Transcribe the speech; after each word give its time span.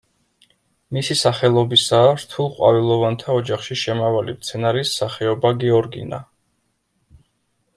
მისი 0.95 1.15
სახელობისაა 1.19 2.15
რთულყვავილოვანთა 2.21 3.35
ოჯახში 3.41 3.77
შემავალი 3.83 4.35
მცენარის 4.39 4.95
სახეობა 5.03 5.53
გეორგინა. 5.67 6.23